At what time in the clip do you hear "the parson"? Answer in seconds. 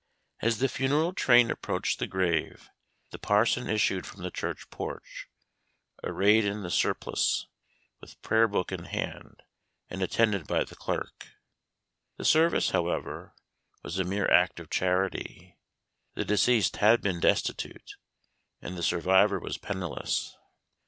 3.11-3.69